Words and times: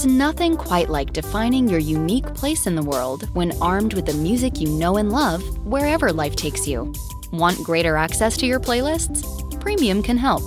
There's 0.00 0.14
nothing 0.14 0.56
quite 0.56 0.88
like 0.88 1.12
defining 1.12 1.68
your 1.68 1.78
unique 1.78 2.32
place 2.32 2.66
in 2.66 2.74
the 2.74 2.82
world 2.82 3.28
when 3.34 3.52
armed 3.60 3.92
with 3.92 4.06
the 4.06 4.14
music 4.14 4.58
you 4.58 4.66
know 4.66 4.96
and 4.96 5.12
love 5.12 5.42
wherever 5.66 6.10
life 6.10 6.34
takes 6.36 6.66
you. 6.66 6.94
Want 7.32 7.62
greater 7.62 7.98
access 7.98 8.38
to 8.38 8.46
your 8.46 8.60
playlists? 8.60 9.20
Premium 9.60 10.02
can 10.02 10.16
help. 10.16 10.42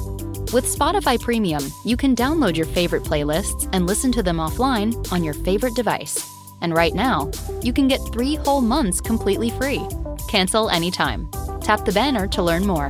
With 0.52 0.66
Spotify 0.66 1.22
Premium, 1.22 1.62
you 1.86 1.96
can 1.96 2.16
download 2.16 2.56
your 2.56 2.66
favorite 2.66 3.04
playlists 3.04 3.70
and 3.74 3.86
listen 3.86 4.12
to 4.14 4.24
them 4.24 4.38
offline 4.38 4.96
on 5.12 5.24
your 5.24 5.36
favorite 5.36 5.76
device. 5.76 6.28
And 6.62 6.74
right 6.74 6.96
now, 6.96 7.30
you 7.62 7.74
can 7.74 7.88
get 7.88 8.00
three 8.12 8.34
whole 8.34 8.62
months 8.62 9.00
completely 9.02 9.52
free. 9.52 9.88
Cancel 10.28 10.72
anytime. 10.72 11.30
Tap 11.62 11.86
the 11.86 11.92
banner 11.92 12.26
to 12.30 12.42
learn 12.42 12.66
more. 12.66 12.90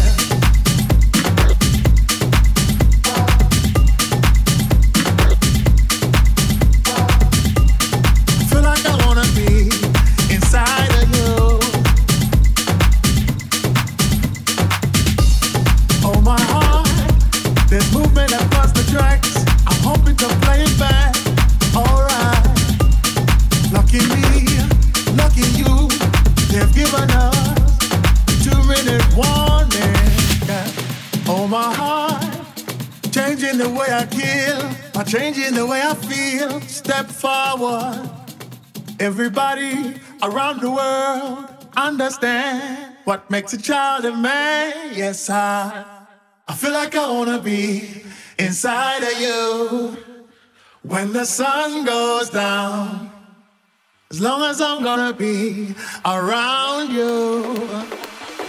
Makes 43.31 43.53
a 43.53 43.57
child 43.57 44.05
of 44.05 44.17
man. 44.17 44.93
Yes, 44.93 45.29
I, 45.29 45.85
I 46.47 46.53
feel 46.53 46.71
like 46.73 46.95
I 46.95 47.09
wanna 47.09 47.39
be 47.39 48.03
inside 48.37 49.01
of 49.03 49.19
you 49.19 49.97
when 50.83 51.13
the 51.13 51.25
sun 51.25 51.85
goes 51.85 52.29
down. 52.29 53.09
As 54.11 54.21
long 54.21 54.43
as 54.43 54.61
I'm 54.61 54.83
gonna 54.83 55.13
be 55.13 55.73
around 56.05 56.91
you 56.91 57.41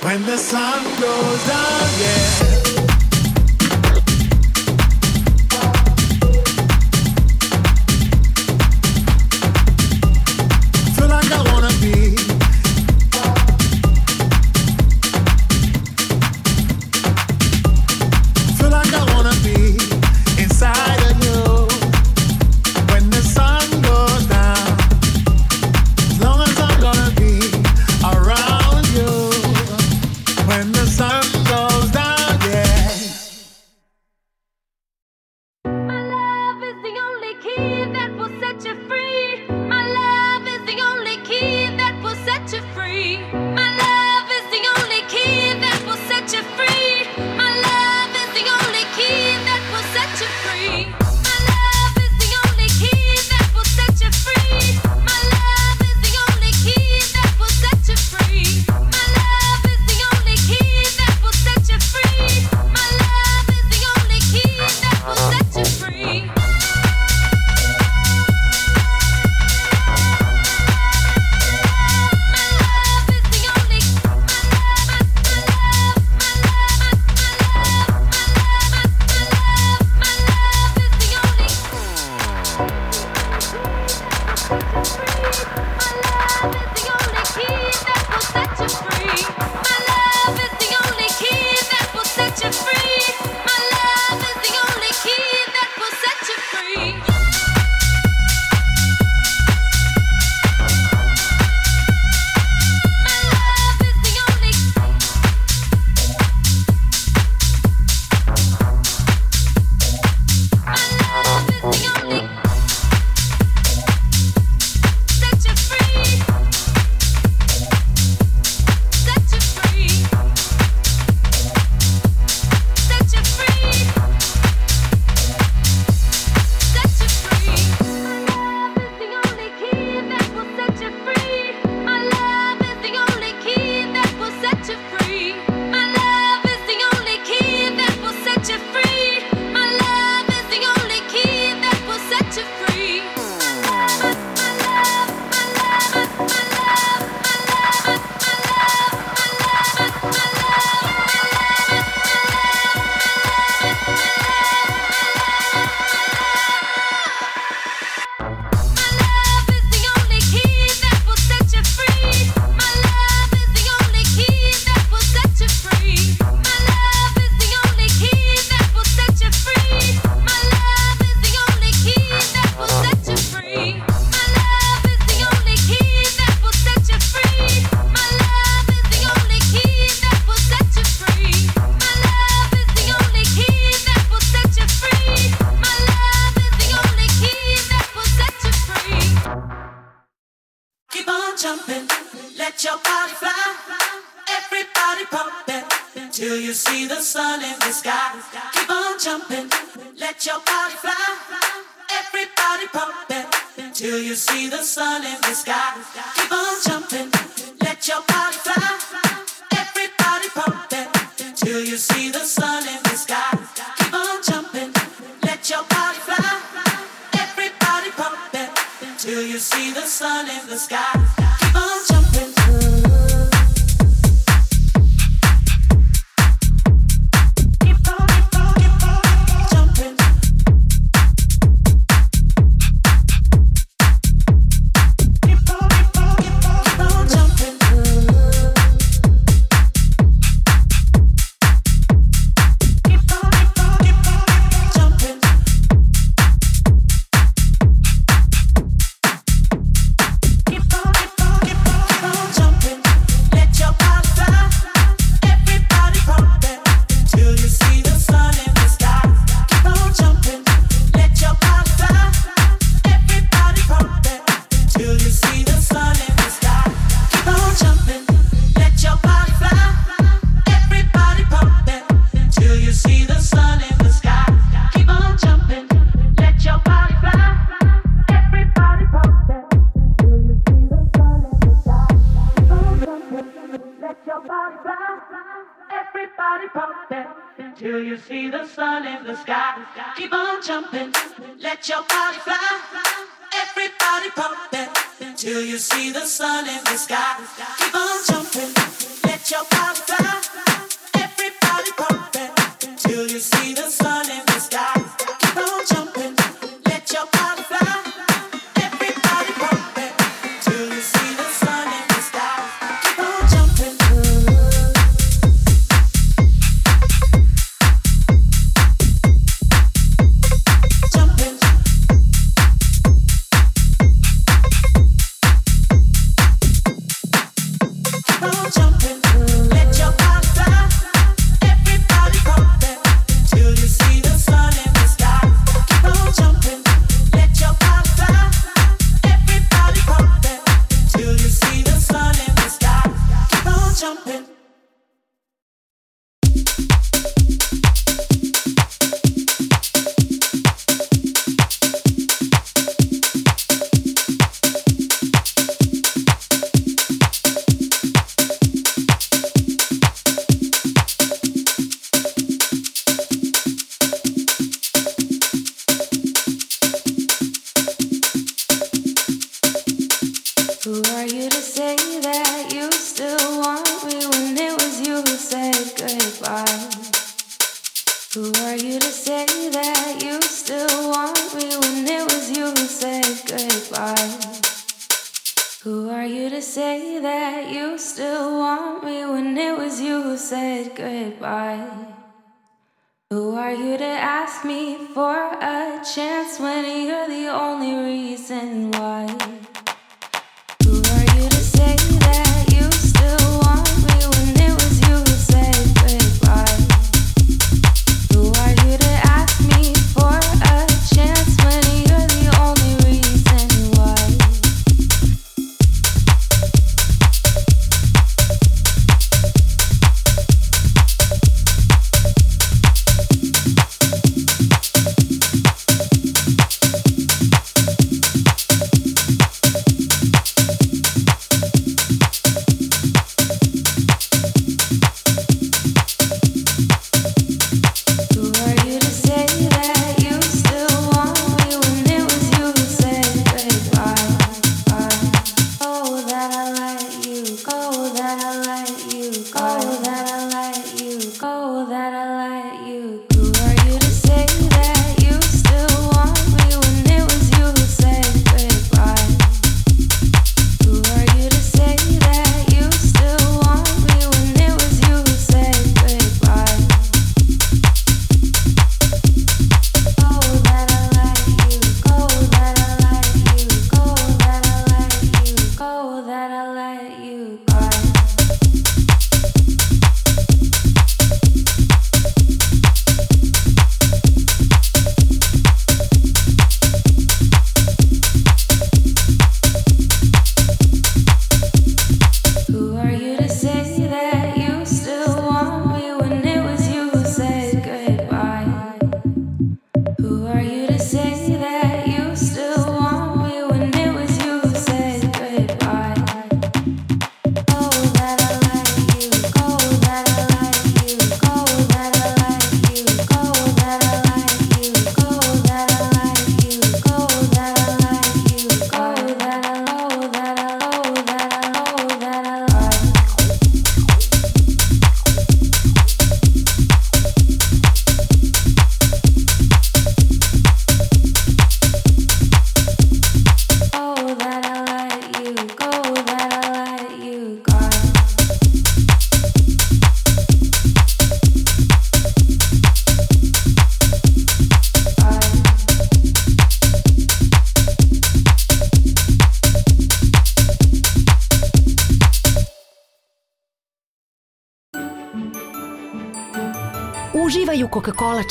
when 0.02 0.22
the 0.26 0.36
sun 0.36 0.82
goes 1.00 1.46
down, 1.46 1.88
yeah. 2.00 2.61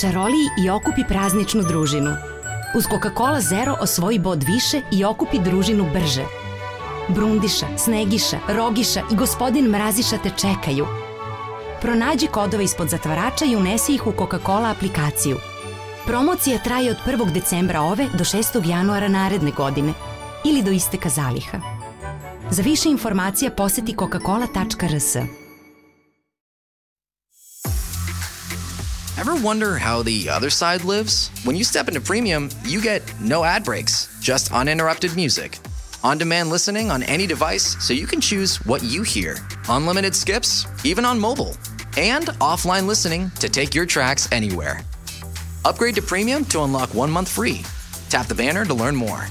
Čaroliji 0.01 0.49
i 0.63 0.69
okupi 0.69 1.03
prazničnu 1.07 1.63
družinu. 1.63 2.11
Uz 2.75 2.85
Coca-Cola 2.85 3.41
Zero 3.41 3.75
osvoji 3.81 4.19
bod 4.19 4.43
više 4.43 4.81
i 4.91 5.05
okupi 5.05 5.39
družinu 5.39 5.85
brže. 5.93 6.25
Brundiša, 7.09 7.65
Snegiša, 7.77 8.39
Rogiša 8.47 9.01
i 9.11 9.15
gospodin 9.15 9.65
Mraziša 9.65 10.17
te 10.17 10.29
čekaju. 10.29 10.87
Pronađi 11.81 12.27
kodove 12.27 12.63
ispod 12.63 12.89
zatvarača 12.89 13.45
i 13.45 13.55
unesi 13.55 13.93
ih 13.93 14.07
u 14.07 14.11
Coca-Cola 14.11 14.71
aplikaciju. 14.71 15.37
Promocija 16.05 16.57
traje 16.57 16.91
od 16.91 16.97
1. 17.05 17.31
decembra 17.31 17.81
ove 17.81 18.07
do 18.13 18.23
6. 18.23 18.69
januara 18.69 19.07
naredne 19.07 19.51
godine 19.51 19.93
ili 20.45 20.63
do 20.63 20.71
isteka 20.71 21.09
zaliha. 21.09 21.59
Za 22.49 22.61
više 22.61 22.89
informacija 22.89 23.51
poseti 23.51 23.95
coca-cola.rs. 23.95 25.40
Ever 29.21 29.35
wonder 29.35 29.77
how 29.77 30.01
the 30.01 30.29
other 30.29 30.49
side 30.49 30.83
lives? 30.83 31.29
When 31.43 31.55
you 31.55 31.63
step 31.63 31.87
into 31.87 32.01
premium, 32.01 32.49
you 32.65 32.81
get 32.81 33.03
no 33.21 33.43
ad 33.43 33.63
breaks, 33.63 34.09
just 34.19 34.51
uninterrupted 34.51 35.15
music. 35.15 35.59
On 36.03 36.17
demand 36.17 36.49
listening 36.49 36.89
on 36.89 37.03
any 37.03 37.27
device 37.27 37.77
so 37.85 37.93
you 37.93 38.07
can 38.07 38.19
choose 38.19 38.57
what 38.65 38.81
you 38.81 39.03
hear. 39.03 39.37
Unlimited 39.69 40.15
skips, 40.15 40.65
even 40.83 41.05
on 41.05 41.19
mobile. 41.19 41.55
And 41.97 42.29
offline 42.39 42.87
listening 42.87 43.29
to 43.41 43.47
take 43.47 43.75
your 43.75 43.85
tracks 43.85 44.27
anywhere. 44.31 44.81
Upgrade 45.65 45.93
to 45.95 46.01
premium 46.01 46.43
to 46.45 46.63
unlock 46.63 46.95
one 46.95 47.11
month 47.11 47.29
free. 47.29 47.61
Tap 48.09 48.25
the 48.25 48.33
banner 48.33 48.65
to 48.65 48.73
learn 48.73 48.95
more. 48.95 49.27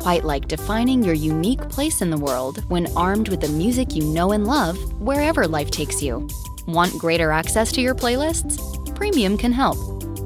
Quite 0.00 0.24
like 0.24 0.48
defining 0.48 1.02
your 1.02 1.14
unique 1.14 1.68
place 1.68 2.02
in 2.02 2.10
the 2.10 2.18
world 2.18 2.64
when 2.68 2.88
armed 2.96 3.28
with 3.28 3.40
the 3.40 3.48
music 3.48 3.94
you 3.94 4.02
know 4.02 4.32
and 4.32 4.46
love 4.46 4.76
wherever 5.00 5.46
life 5.46 5.70
takes 5.70 6.02
you. 6.02 6.26
Want 6.66 6.98
greater 6.98 7.30
access 7.30 7.70
to 7.72 7.80
your 7.80 7.94
playlists? 7.94 8.58
Premium 8.96 9.36
can 9.36 9.52
help. 9.52 9.78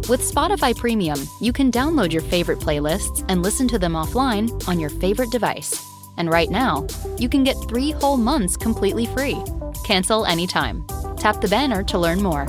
With 0.08 0.20
Spotify 0.20 0.76
Premium, 0.76 1.18
you 1.40 1.52
can 1.52 1.70
download 1.72 2.12
your 2.12 2.22
favorite 2.22 2.58
playlists 2.58 3.24
and 3.28 3.42
listen 3.42 3.66
to 3.68 3.78
them 3.78 3.94
offline 3.94 4.66
on 4.68 4.78
your 4.78 4.90
favorite 4.90 5.30
device. 5.30 5.74
And 6.16 6.30
right 6.30 6.50
now, 6.50 6.86
you 7.18 7.28
can 7.28 7.42
get 7.42 7.56
three 7.68 7.90
whole 7.90 8.16
months 8.16 8.56
completely 8.56 9.06
free. 9.06 9.42
Cancel 9.84 10.26
anytime. 10.26 10.86
Tap 11.16 11.40
the 11.40 11.48
banner 11.48 11.82
to 11.84 11.98
learn 11.98 12.22
more. 12.22 12.46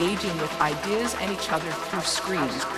Engaging 0.00 0.34
with 0.38 0.60
ideas 0.62 1.14
and 1.20 1.30
each 1.30 1.52
other 1.52 1.70
through 1.70 2.00
screens. 2.00 2.69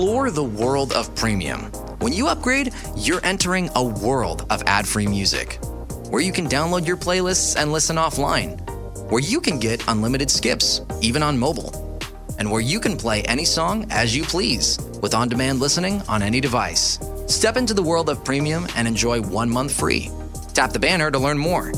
Explore 0.00 0.30
the 0.30 0.42
world 0.42 0.94
of 0.94 1.14
premium. 1.14 1.60
When 1.98 2.14
you 2.14 2.28
upgrade, 2.28 2.72
you're 2.96 3.20
entering 3.22 3.68
a 3.74 3.84
world 3.84 4.46
of 4.48 4.62
ad 4.64 4.88
free 4.88 5.06
music 5.06 5.58
where 6.08 6.22
you 6.22 6.32
can 6.32 6.48
download 6.48 6.86
your 6.86 6.96
playlists 6.96 7.54
and 7.60 7.70
listen 7.70 7.96
offline, 7.96 8.58
where 9.10 9.20
you 9.20 9.42
can 9.42 9.58
get 9.58 9.86
unlimited 9.88 10.30
skips, 10.30 10.80
even 11.02 11.22
on 11.22 11.38
mobile, 11.38 12.00
and 12.38 12.50
where 12.50 12.62
you 12.62 12.80
can 12.80 12.96
play 12.96 13.20
any 13.24 13.44
song 13.44 13.86
as 13.90 14.16
you 14.16 14.24
please 14.24 14.78
with 15.02 15.12
on 15.12 15.28
demand 15.28 15.60
listening 15.60 16.00
on 16.08 16.22
any 16.22 16.40
device. 16.40 16.98
Step 17.26 17.58
into 17.58 17.74
the 17.74 17.82
world 17.82 18.08
of 18.08 18.24
premium 18.24 18.66
and 18.76 18.88
enjoy 18.88 19.20
one 19.20 19.50
month 19.50 19.78
free. 19.78 20.08
Tap 20.54 20.72
the 20.72 20.78
banner 20.78 21.10
to 21.10 21.18
learn 21.18 21.36
more. 21.36 21.72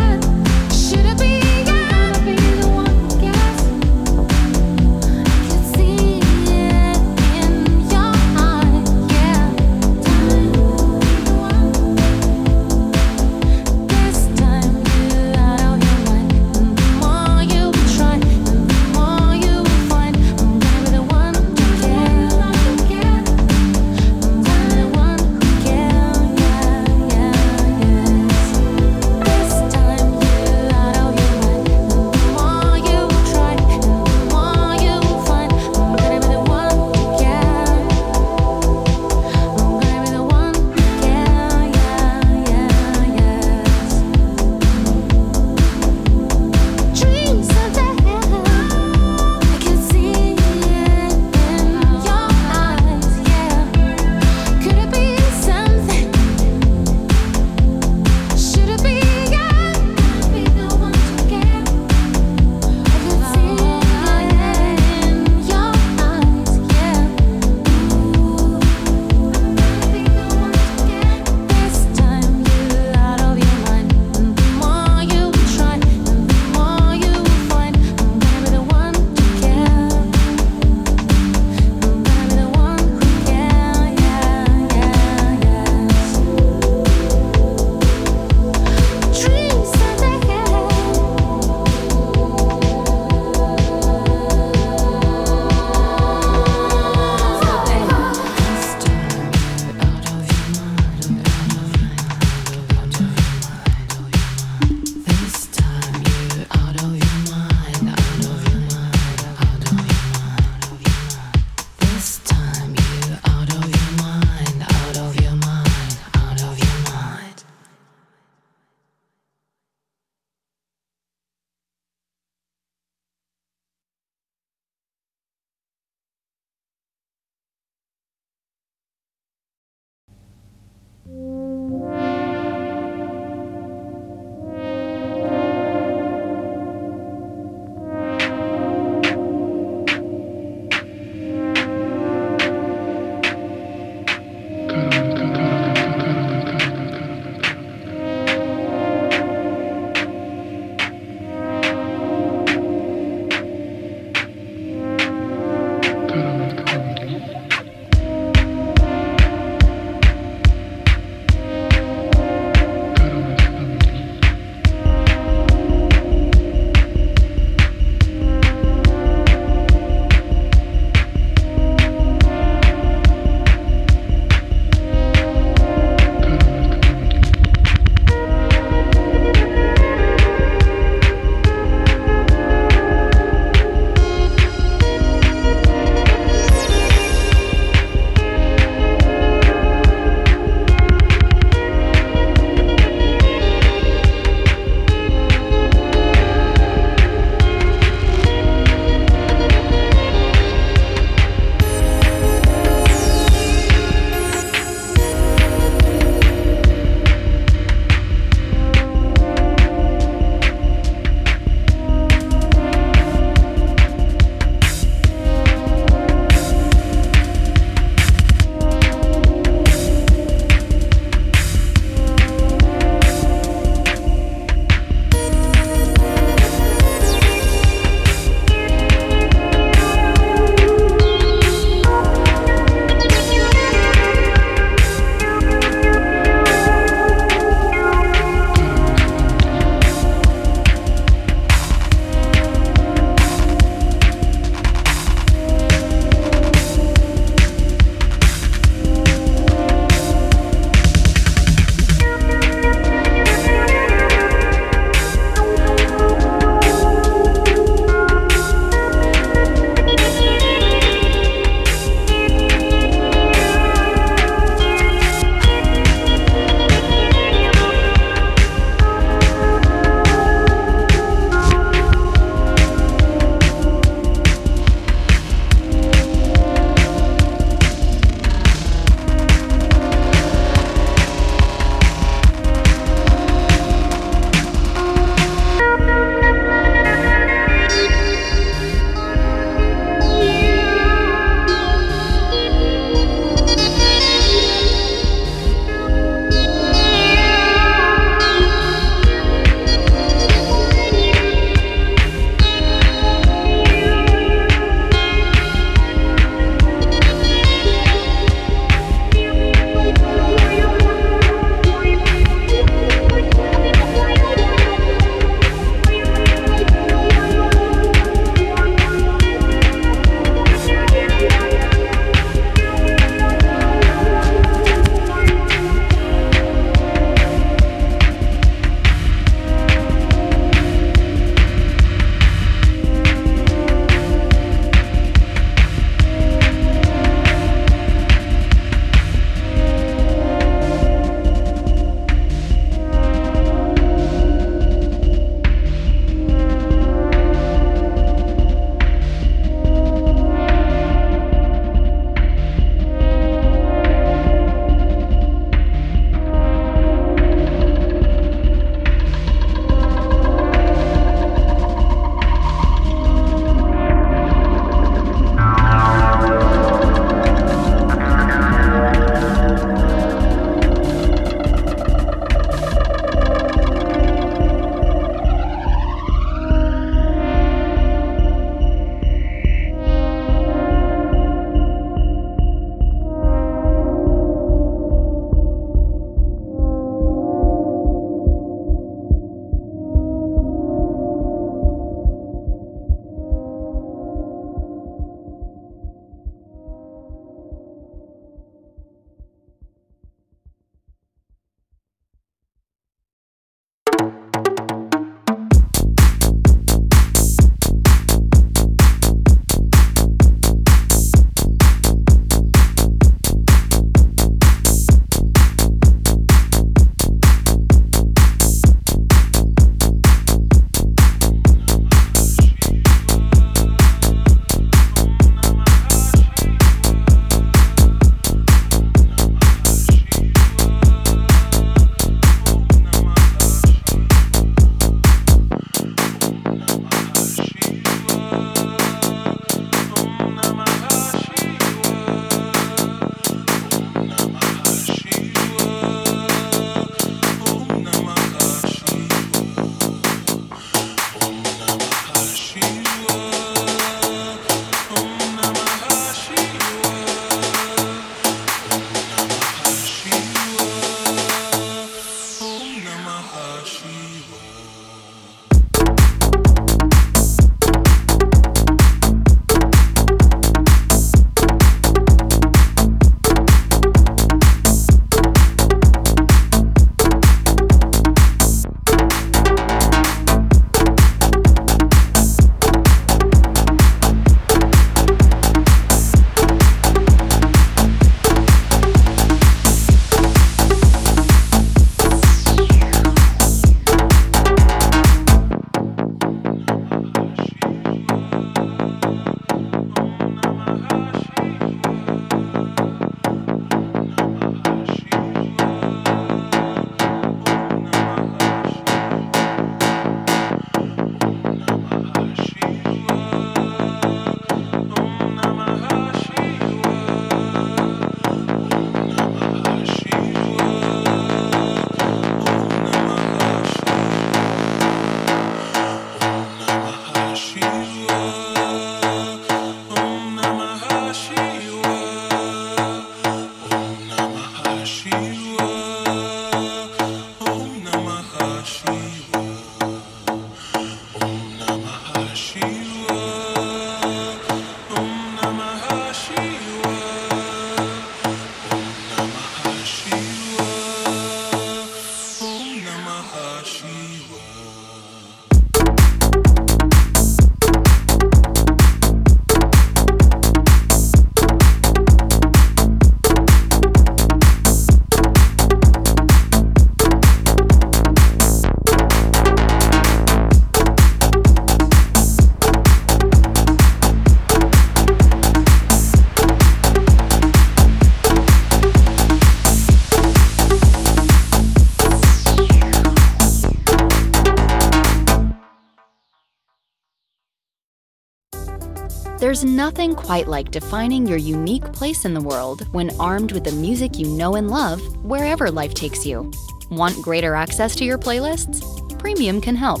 There's 589.52 589.64
nothing 589.66 590.14
quite 590.14 590.48
like 590.48 590.70
defining 590.70 591.26
your 591.26 591.36
unique 591.36 591.92
place 591.92 592.24
in 592.24 592.32
the 592.32 592.40
world 592.40 592.88
when 592.94 593.14
armed 593.20 593.52
with 593.52 593.64
the 593.64 593.72
music 593.72 594.18
you 594.18 594.26
know 594.26 594.54
and 594.54 594.70
love 594.70 595.02
wherever 595.22 595.70
life 595.70 595.92
takes 595.92 596.24
you. 596.24 596.50
Want 596.90 597.20
greater 597.20 597.54
access 597.54 597.94
to 597.96 598.04
your 598.06 598.16
playlists? 598.16 598.80
Premium 599.18 599.60
can 599.60 599.76
help. 599.76 600.00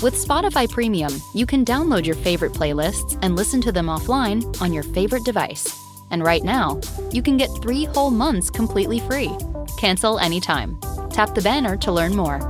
With 0.00 0.14
Spotify 0.14 0.66
Premium, 0.66 1.12
you 1.34 1.44
can 1.44 1.62
download 1.62 2.06
your 2.06 2.14
favorite 2.14 2.54
playlists 2.54 3.18
and 3.20 3.36
listen 3.36 3.60
to 3.60 3.70
them 3.70 3.88
offline 3.88 4.42
on 4.62 4.72
your 4.72 4.82
favorite 4.82 5.26
device. 5.26 5.78
And 6.10 6.24
right 6.24 6.42
now, 6.42 6.80
you 7.12 7.20
can 7.20 7.36
get 7.36 7.50
three 7.60 7.84
whole 7.84 8.10
months 8.10 8.48
completely 8.48 9.00
free. 9.00 9.36
Cancel 9.76 10.18
anytime. 10.20 10.80
Tap 11.10 11.34
the 11.34 11.42
banner 11.42 11.76
to 11.76 11.92
learn 11.92 12.16
more. 12.16 12.48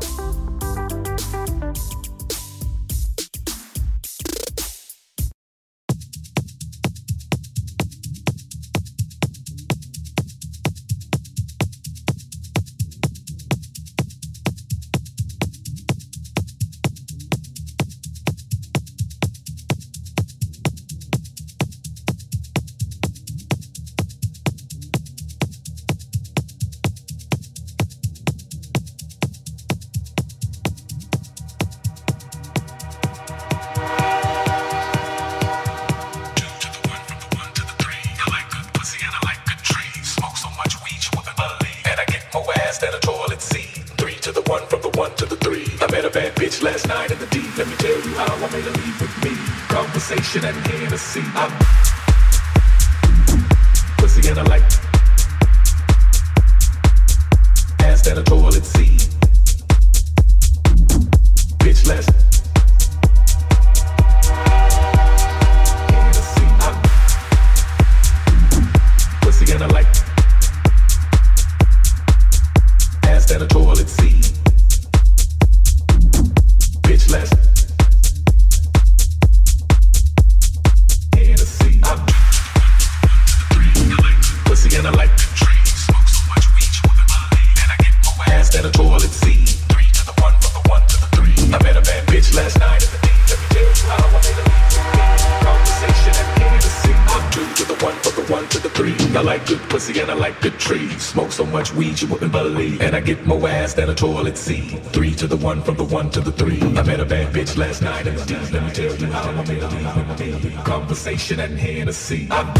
than 103.76 103.90
a 103.90 103.94
toilet 103.94 104.38
seat. 104.38 104.70
Three 104.86 105.14
to 105.14 105.26
the 105.26 105.36
one, 105.36 105.62
from 105.62 105.76
the 105.76 105.84
one 105.84 106.10
to 106.10 106.20
the 106.20 106.32
three. 106.32 106.60
I 106.62 106.82
met 106.82 106.98
a 106.98 107.04
bad 107.04 107.32
bitch 107.32 107.58
last 107.58 107.82
night 107.82 108.06
and 108.06 108.16
the 108.16 108.24
deep. 108.24 108.52
Let 108.52 108.64
me 108.64 108.70
tell 108.72 108.96
you 108.96 109.06
how 109.06 109.30
I 109.30 109.44
made 109.44 109.62
a 109.62 110.40
deep 110.40 110.64
conversation 110.64 111.40
and 111.40 111.58
Hennessy. 111.58 112.26
I'm 112.30 112.55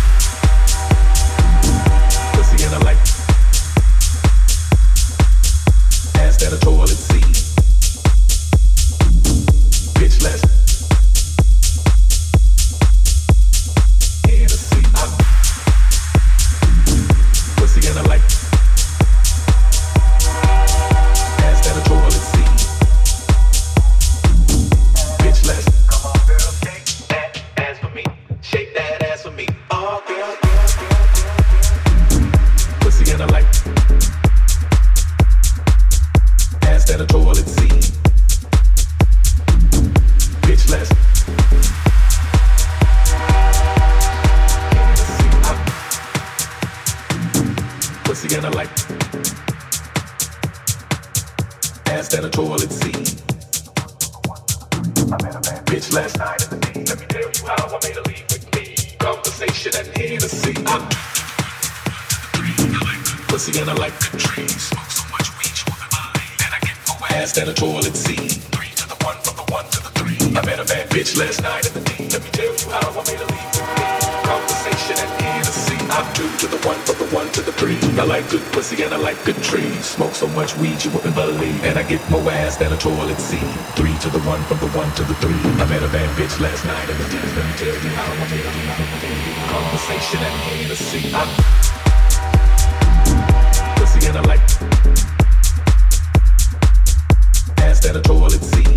Put 93.77 93.89
together 93.95 94.23
like 94.23 94.41
as 97.59 97.81
that 97.81 97.97
a 97.97 98.03
toilet 98.03 98.43
seat. 98.43 98.76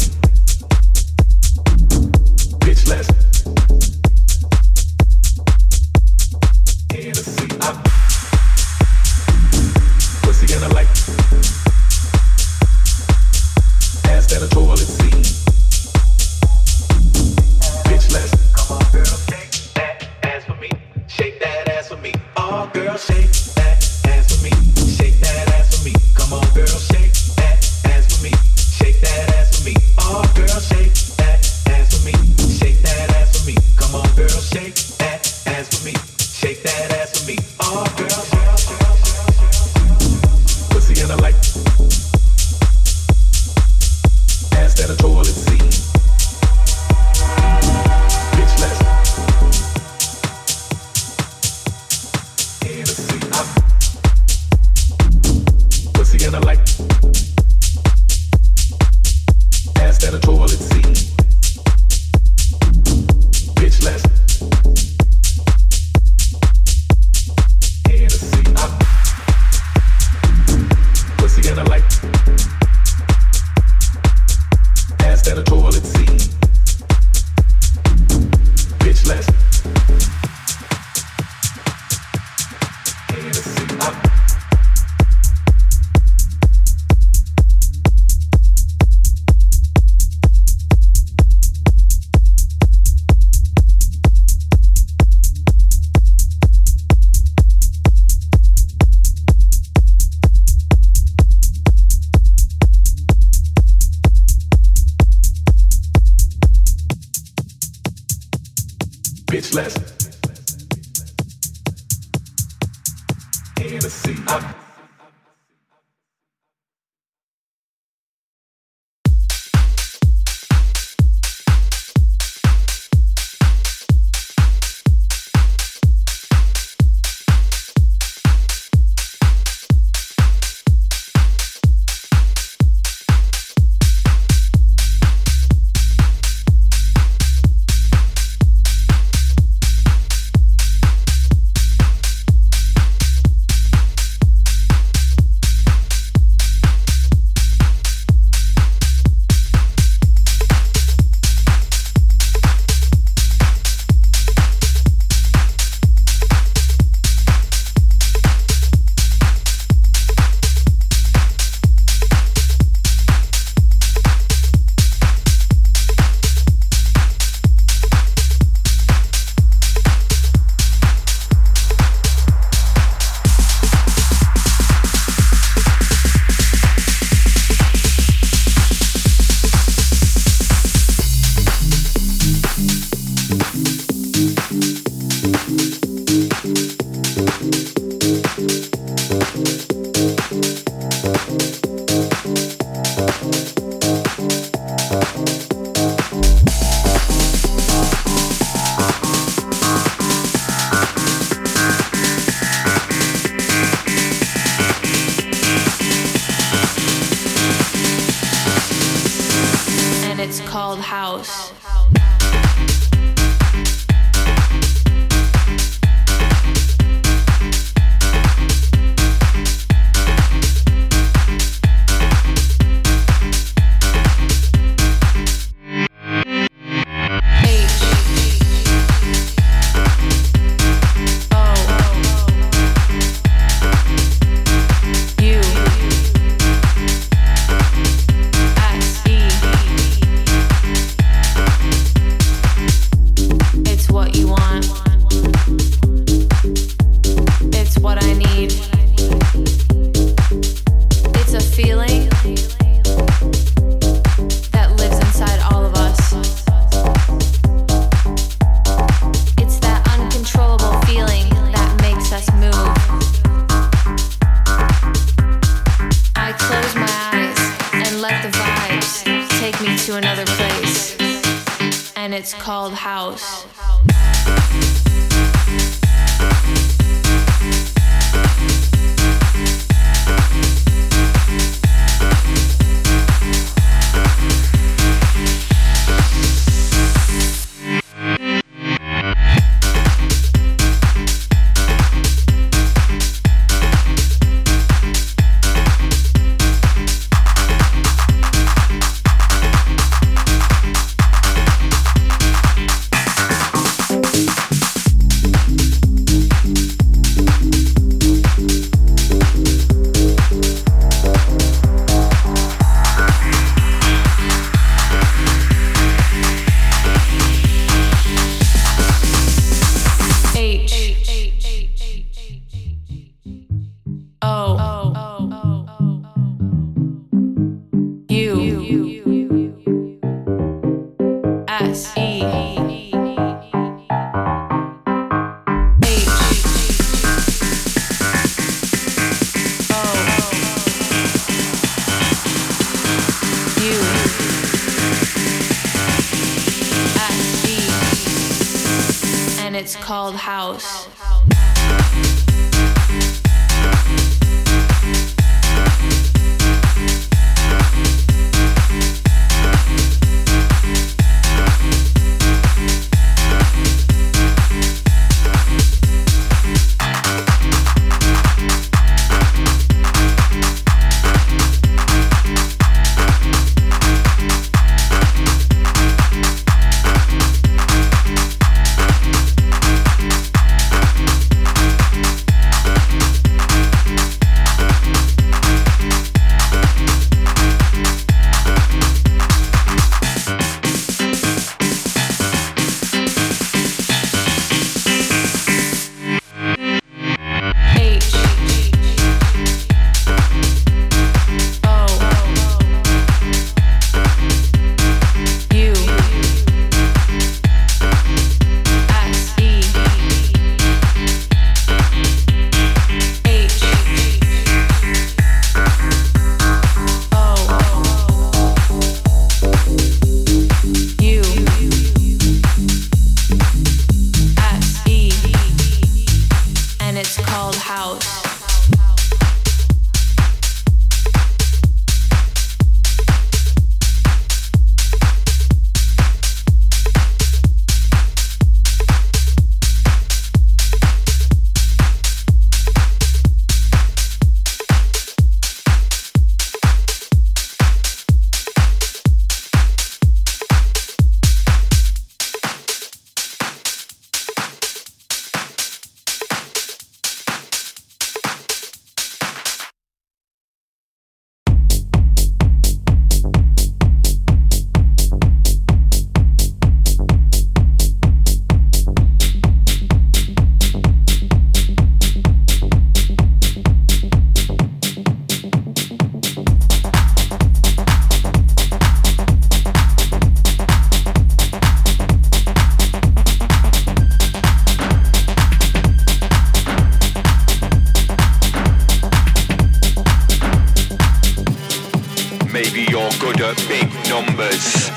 numbers. 494.22 494.90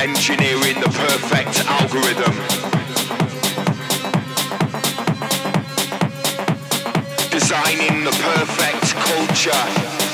Engineering 0.00 0.80
the 0.80 0.90
perfect 0.92 1.54
algorithm. 1.66 2.34
Designing 7.30 8.04
the 8.04 8.14
perfect 8.22 8.94
culture. 8.94 10.13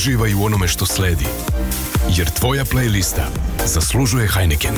Uživaj 0.00 0.34
u 0.34 0.44
onome 0.44 0.68
što 0.68 0.86
sledi. 0.86 1.26
Jer 2.16 2.30
tvoja 2.30 2.64
playlista 2.64 3.24
zaslužuje 3.66 4.28
Heineken. 4.28 4.74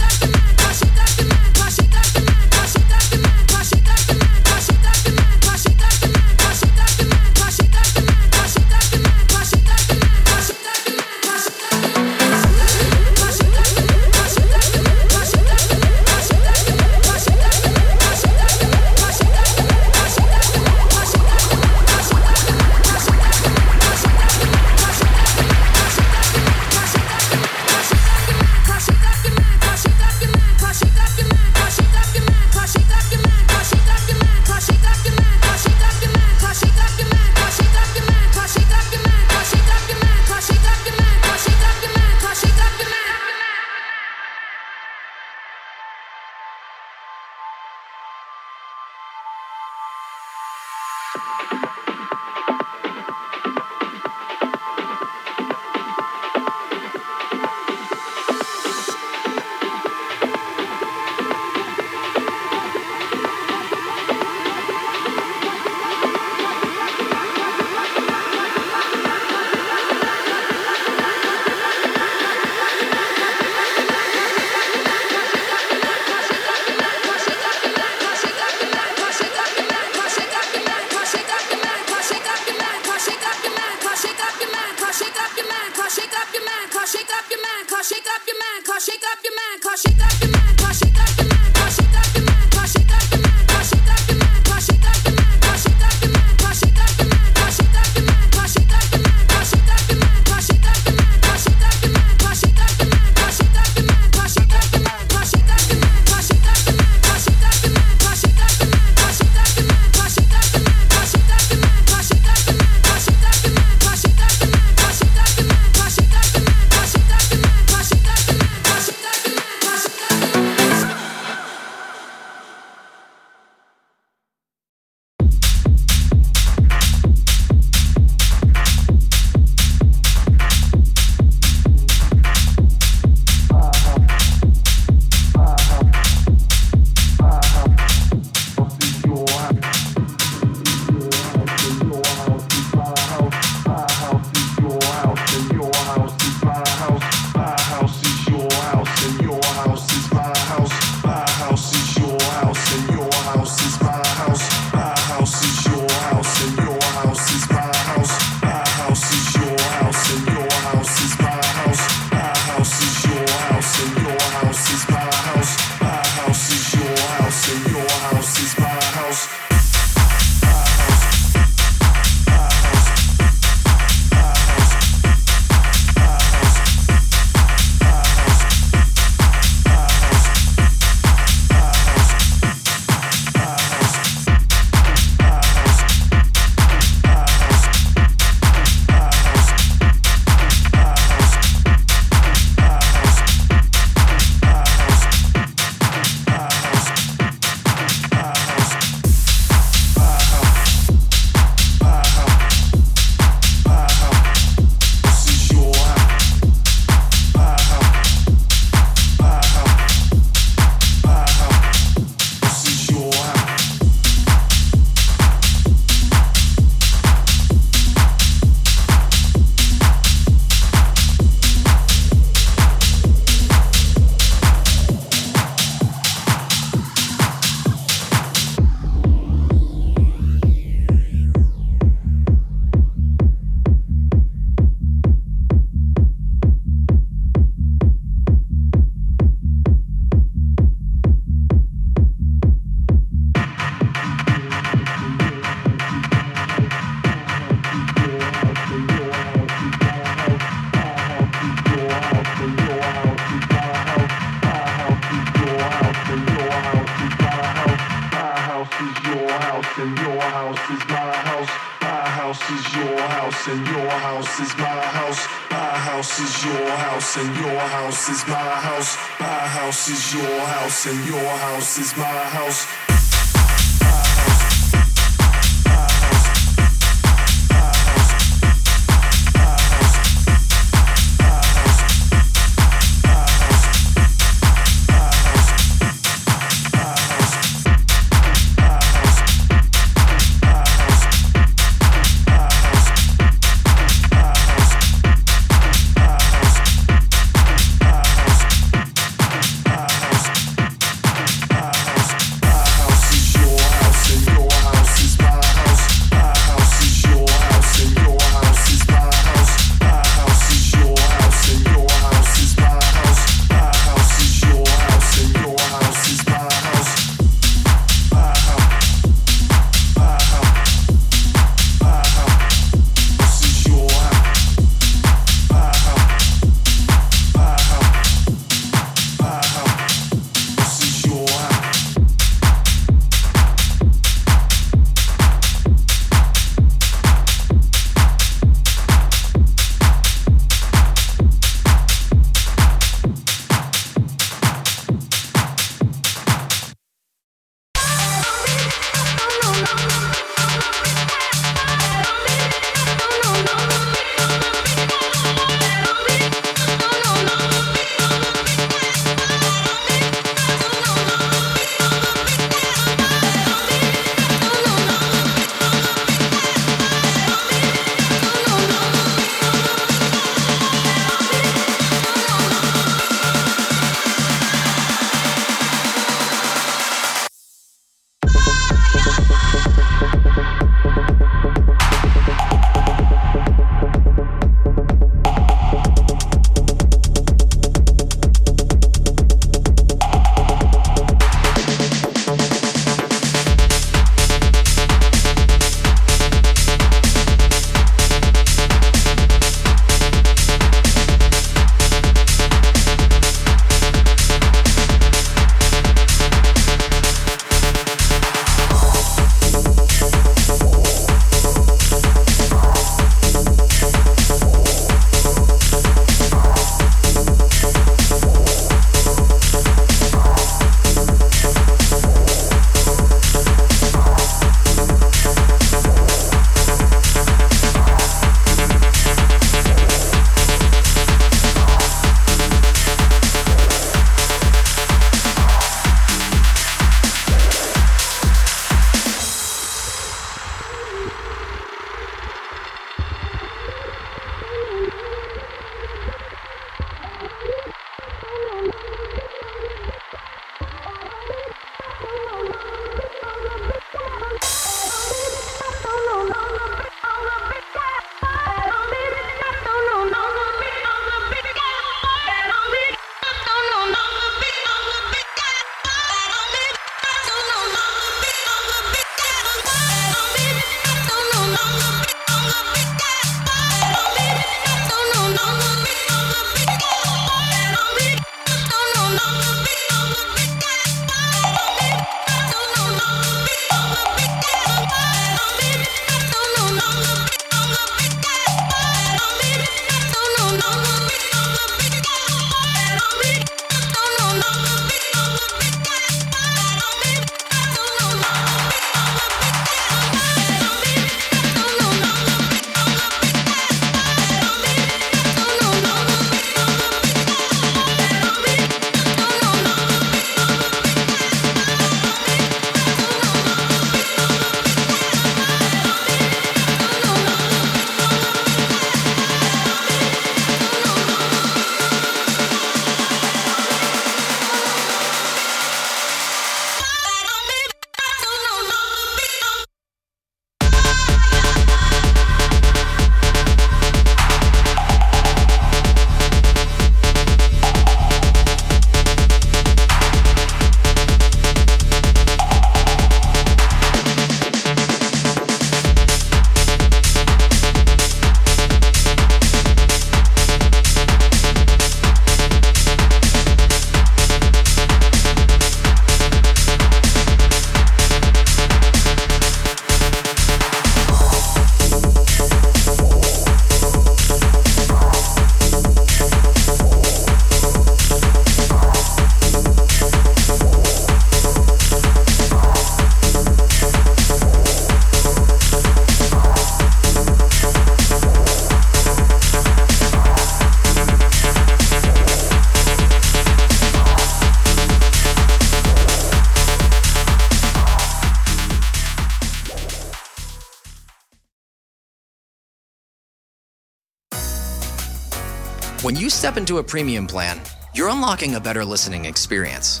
You 596.30 596.32
step 596.32 596.56
into 596.56 596.78
a 596.78 596.84
premium 596.84 597.26
plan, 597.26 597.60
you're 597.92 598.08
unlocking 598.08 598.54
a 598.54 598.60
better 598.60 598.84
listening 598.84 599.24
experience. 599.24 600.00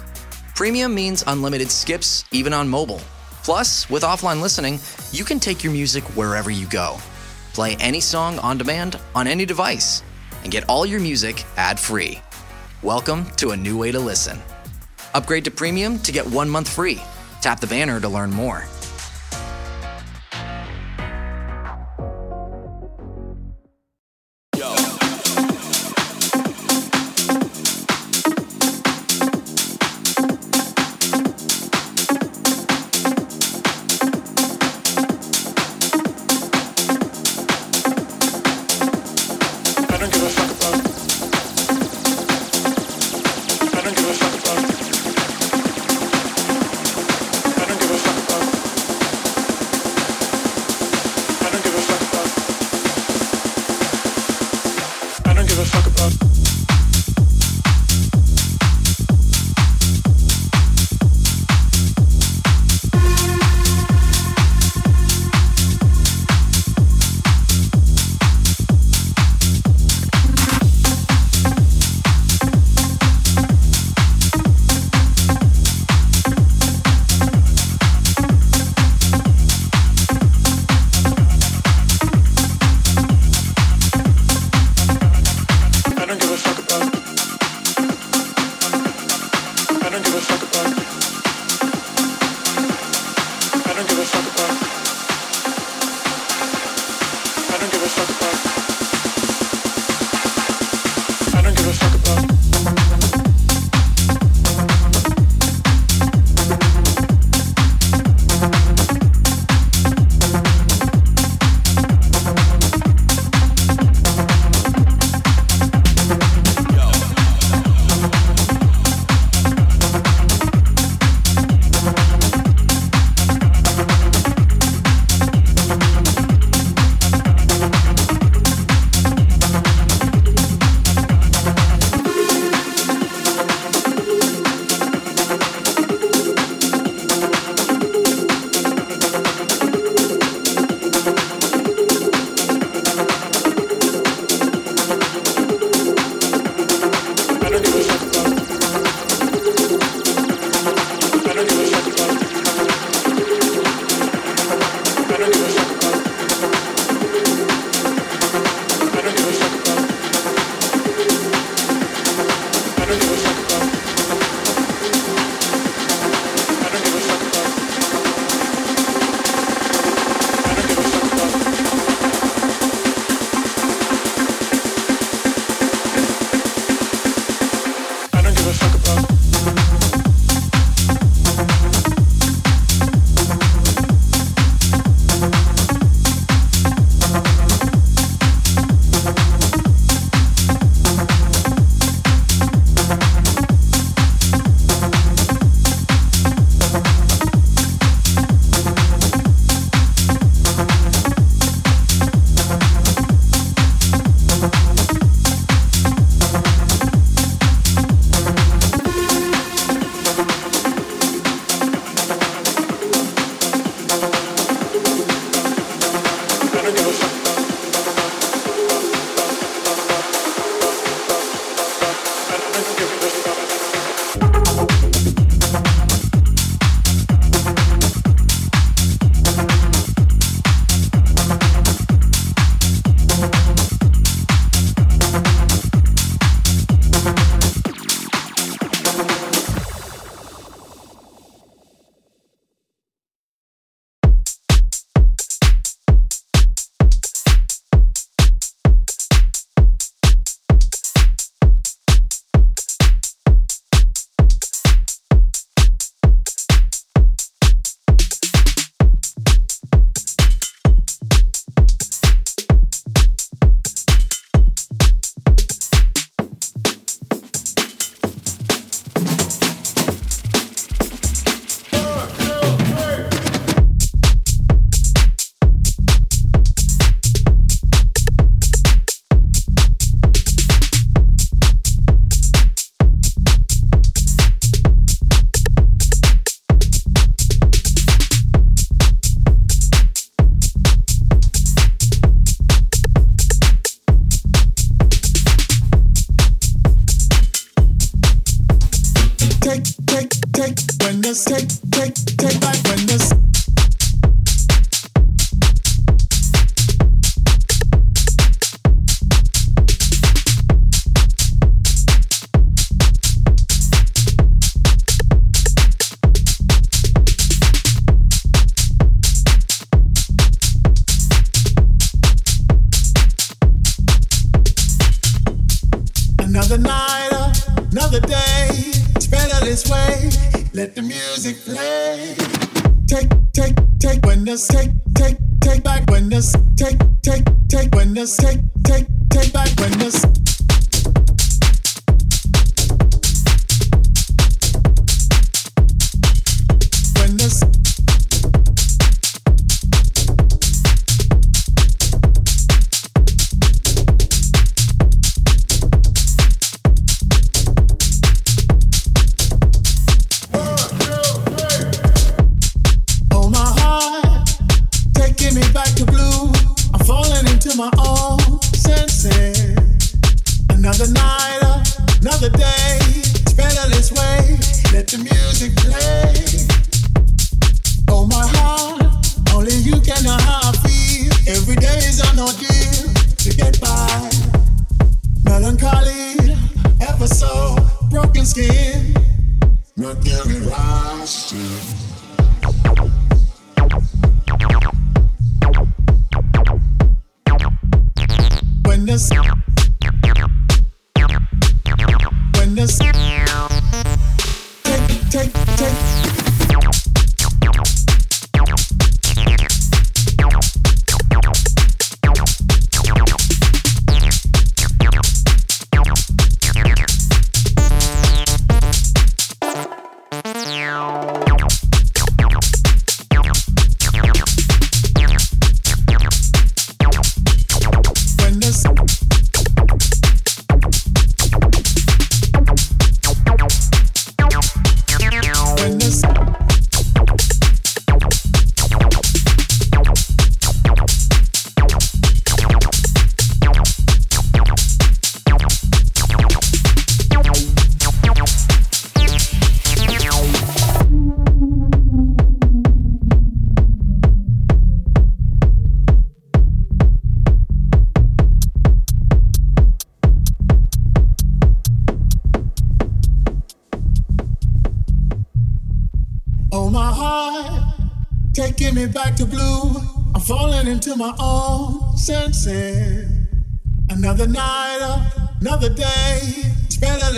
Premium 0.54 0.94
means 0.94 1.24
unlimited 1.26 1.68
skips, 1.68 2.24
even 2.30 2.52
on 2.52 2.68
mobile. 2.68 3.00
Plus, 3.42 3.90
with 3.90 4.04
offline 4.04 4.40
listening, 4.40 4.78
you 5.10 5.24
can 5.24 5.40
take 5.40 5.64
your 5.64 5.72
music 5.72 6.04
wherever 6.14 6.48
you 6.48 6.68
go. 6.68 6.98
Play 7.52 7.74
any 7.80 7.98
song 7.98 8.38
on 8.38 8.58
demand 8.58 8.96
on 9.12 9.26
any 9.26 9.44
device 9.44 10.04
and 10.44 10.52
get 10.52 10.68
all 10.68 10.86
your 10.86 11.00
music 11.00 11.42
ad 11.56 11.80
free. 11.80 12.22
Welcome 12.80 13.26
to 13.32 13.50
a 13.50 13.56
new 13.56 13.76
way 13.76 13.90
to 13.90 13.98
listen. 13.98 14.38
Upgrade 15.14 15.46
to 15.46 15.50
premium 15.50 15.98
to 15.98 16.12
get 16.12 16.24
one 16.24 16.48
month 16.48 16.68
free. 16.68 17.00
Tap 17.40 17.58
the 17.58 17.66
banner 17.66 17.98
to 17.98 18.08
learn 18.08 18.30
more. 18.30 18.66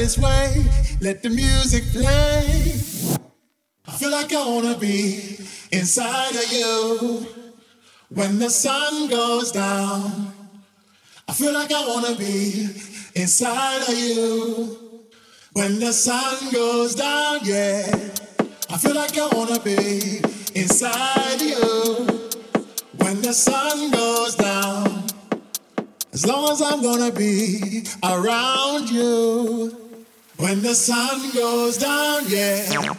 this 0.03 0.19
way. 0.19 0.67
Let 1.01 1.23
the 1.23 1.31
music 1.31 1.85
play. 1.93 2.75
I 3.87 3.93
feel 3.99 4.11
like 4.11 4.33
I 4.33 4.45
wanna 4.45 4.77
be 4.77 5.39
inside 5.71 6.35
of 6.35 6.53
you 6.53 7.27
when 8.09 8.41
the 8.41 8.51
sun 8.51 9.09
goes 9.09 9.53
down. 9.53 10.33
I 11.29 11.33
feel 11.33 11.55
like 11.55 11.71
I 11.71 11.87
wanna 11.87 12.17
be 12.17 12.69
inside 13.15 13.83
of 13.89 13.97
you 13.97 14.99
when 15.53 15.79
the 15.79 15.93
sun 15.93 16.51
goes 16.51 16.97
down. 16.97 17.39
Yeah, 17.45 17.87
I 18.75 18.79
feel 18.83 18.97
like 18.97 19.17
I 19.17 19.29
wanna 19.37 19.61
be 19.61 20.21
inside 20.63 21.37
of 21.37 21.49
you 21.55 21.63
when 23.03 23.23
the 23.23 23.33
sun 23.33 23.93
goes 23.93 24.35
down. 24.35 25.05
As 26.13 26.27
long 26.27 26.51
as 26.51 26.61
I'm 26.61 26.83
gonna 26.83 27.13
be 27.13 27.85
around 28.03 28.91
you. 28.91 29.82
When 30.43 30.61
the 30.61 30.75
sun 30.75 31.31
goes 31.31 31.79
down, 31.79 32.25
yeah. 32.27 32.97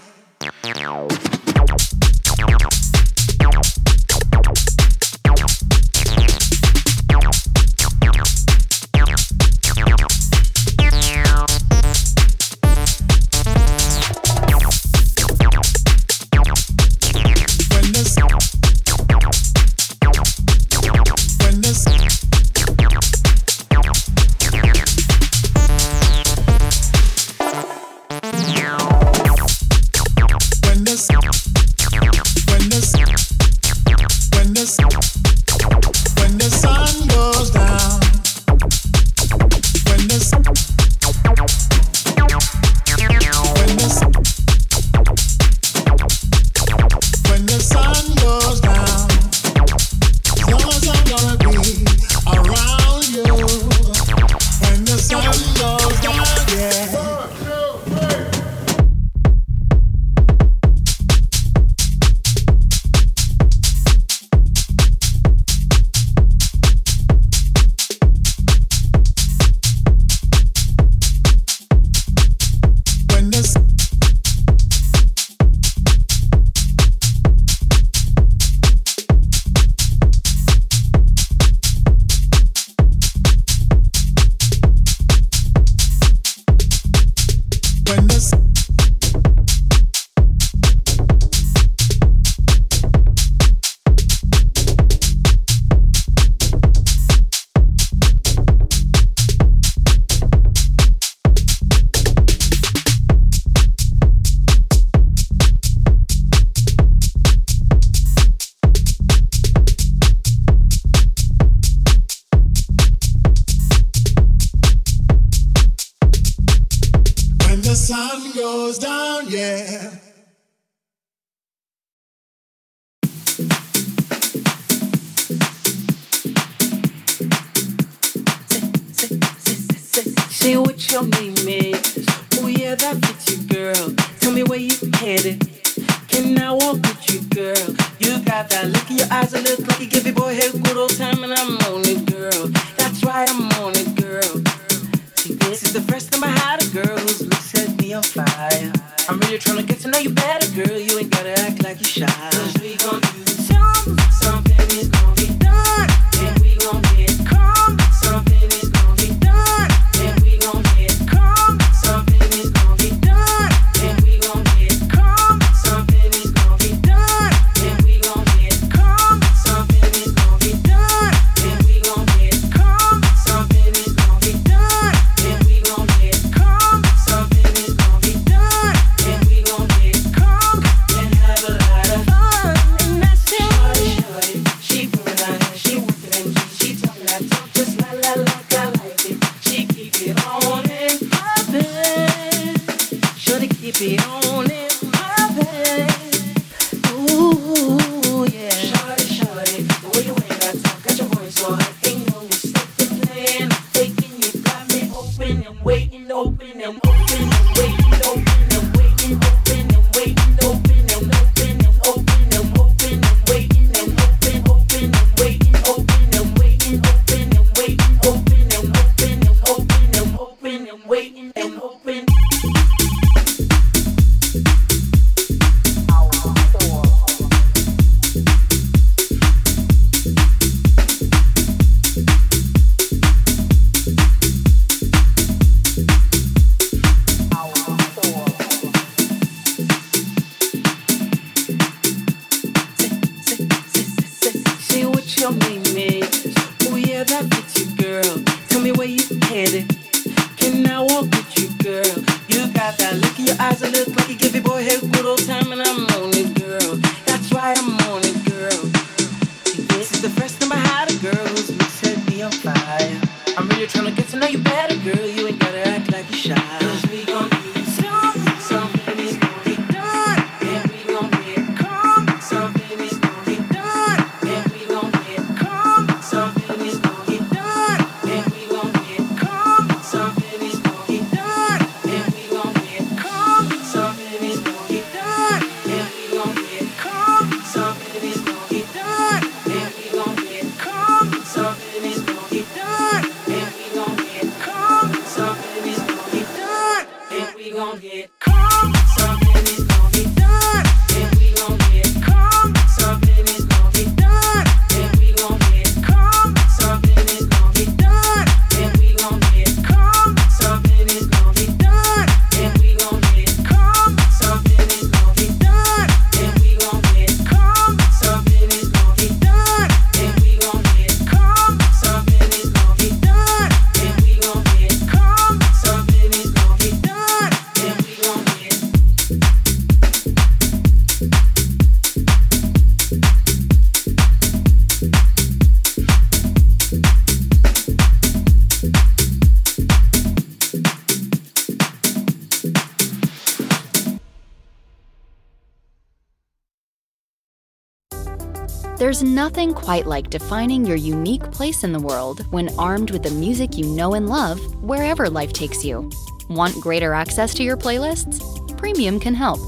quite 349.63 349.85
like 349.85 350.09
defining 350.09 350.65
your 350.65 350.75
unique 350.75 351.23
place 351.31 351.63
in 351.63 351.71
the 351.71 351.79
world 351.79 352.25
when 352.31 352.53
armed 352.59 352.91
with 352.91 353.01
the 353.01 353.11
music 353.11 353.57
you 353.57 353.65
know 353.65 353.93
and 353.93 354.09
love 354.09 354.39
wherever 354.61 355.09
life 355.09 355.31
takes 355.31 355.63
you. 355.63 355.89
Want 356.29 356.59
greater 356.59 356.93
access 356.93 357.33
to 357.35 357.43
your 357.43 357.55
playlists? 357.55 358.19
Premium 358.57 358.99
can 358.99 359.13
help. 359.13 359.39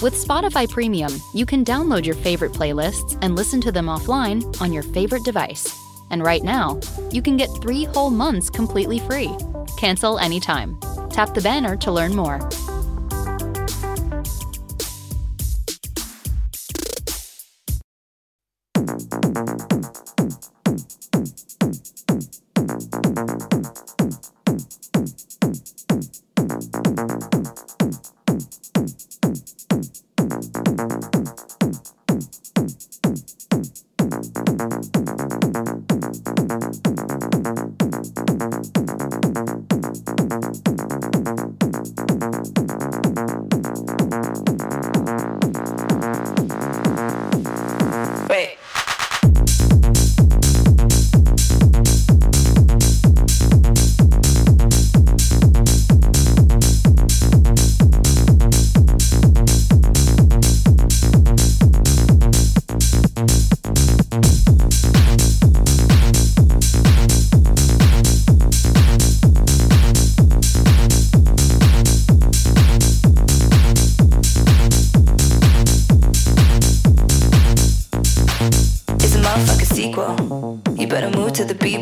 With 0.00 0.14
Spotify 0.14 0.66
Premium, 0.68 1.12
you 1.34 1.44
can 1.44 1.66
download 1.66 2.06
your 2.06 2.14
favorite 2.14 2.52
playlists 2.52 3.18
and 3.20 3.36
listen 3.36 3.60
to 3.60 3.72
them 3.72 3.86
offline 3.86 4.58
on 4.60 4.72
your 4.72 4.84
favorite 4.84 5.24
device. 5.24 5.68
And 6.10 6.22
right 6.22 6.42
now, 6.42 6.80
you 7.12 7.20
can 7.20 7.36
get 7.36 7.50
three 7.60 7.84
whole 7.84 8.10
months 8.10 8.48
completely 8.48 9.00
free. 9.00 9.30
Cancel 9.76 10.18
anytime. 10.18 10.78
Tap 11.10 11.34
the 11.34 11.42
banner 11.42 11.76
to 11.76 11.92
learn 11.92 12.16
more. 12.16 12.48